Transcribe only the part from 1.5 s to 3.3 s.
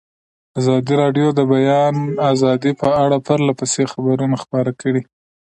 بیان آزادي په اړه